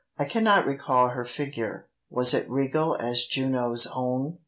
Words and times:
I 0.17 0.25
cannot 0.25 0.65
recall 0.65 1.09
her 1.09 1.23
figure: 1.25 1.87
Was 2.09 2.33
it 2.33 2.49
regal 2.49 2.95
as 2.95 3.27
Juno's 3.27 3.85
own? 3.93 4.39